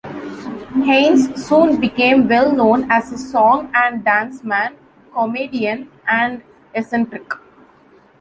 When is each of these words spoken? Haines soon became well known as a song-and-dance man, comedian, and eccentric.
Haines 0.87 1.45
soon 1.45 1.79
became 1.79 2.27
well 2.27 2.51
known 2.51 2.89
as 2.89 3.11
a 3.11 3.19
song-and-dance 3.19 4.43
man, 4.43 4.75
comedian, 5.13 5.91
and 6.09 6.41
eccentric. 6.73 7.31